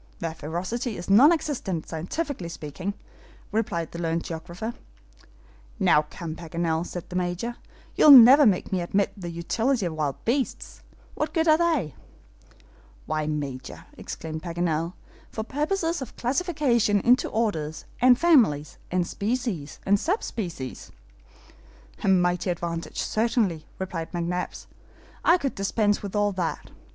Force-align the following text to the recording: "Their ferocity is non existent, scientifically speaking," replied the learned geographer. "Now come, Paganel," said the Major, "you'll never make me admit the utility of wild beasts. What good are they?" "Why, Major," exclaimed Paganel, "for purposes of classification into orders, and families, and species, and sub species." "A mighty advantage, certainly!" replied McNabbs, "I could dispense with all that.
"Their 0.17 0.33
ferocity 0.33 0.97
is 0.97 1.11
non 1.11 1.31
existent, 1.31 1.87
scientifically 1.87 2.49
speaking," 2.49 2.95
replied 3.51 3.91
the 3.91 3.99
learned 3.99 4.23
geographer. 4.23 4.73
"Now 5.77 6.07
come, 6.09 6.35
Paganel," 6.35 6.87
said 6.87 7.07
the 7.07 7.15
Major, 7.15 7.57
"you'll 7.95 8.09
never 8.09 8.47
make 8.47 8.71
me 8.71 8.81
admit 8.81 9.13
the 9.15 9.29
utility 9.29 9.85
of 9.85 9.93
wild 9.93 10.15
beasts. 10.25 10.81
What 11.13 11.35
good 11.35 11.47
are 11.47 11.59
they?" 11.59 11.93
"Why, 13.05 13.27
Major," 13.27 13.85
exclaimed 13.95 14.41
Paganel, 14.41 14.93
"for 15.29 15.43
purposes 15.43 16.01
of 16.01 16.15
classification 16.17 16.99
into 17.01 17.29
orders, 17.29 17.85
and 18.01 18.17
families, 18.17 18.79
and 18.89 19.05
species, 19.05 19.79
and 19.85 19.99
sub 19.99 20.23
species." 20.23 20.91
"A 22.03 22.07
mighty 22.07 22.49
advantage, 22.49 22.99
certainly!" 22.99 23.67
replied 23.77 24.13
McNabbs, 24.13 24.65
"I 25.23 25.37
could 25.37 25.53
dispense 25.53 26.01
with 26.01 26.15
all 26.15 26.31
that. 26.31 26.71